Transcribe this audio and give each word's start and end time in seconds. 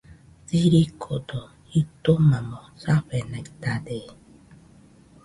Sirikodo 0.45 1.39
jitomamo 1.71 2.59
safenaitade. 2.83 3.99